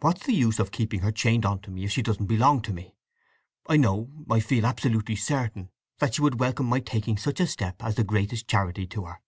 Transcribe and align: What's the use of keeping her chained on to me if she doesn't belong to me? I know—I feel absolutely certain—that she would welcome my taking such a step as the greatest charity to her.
What's 0.00 0.26
the 0.26 0.34
use 0.34 0.58
of 0.58 0.70
keeping 0.70 1.00
her 1.00 1.10
chained 1.10 1.46
on 1.46 1.60
to 1.60 1.70
me 1.70 1.84
if 1.84 1.92
she 1.92 2.02
doesn't 2.02 2.26
belong 2.26 2.60
to 2.60 2.74
me? 2.74 2.94
I 3.66 3.78
know—I 3.78 4.38
feel 4.38 4.66
absolutely 4.66 5.16
certain—that 5.16 6.12
she 6.14 6.20
would 6.20 6.38
welcome 6.38 6.66
my 6.66 6.80
taking 6.80 7.16
such 7.16 7.40
a 7.40 7.46
step 7.46 7.82
as 7.82 7.94
the 7.94 8.04
greatest 8.04 8.46
charity 8.46 8.86
to 8.88 9.06
her. 9.06 9.22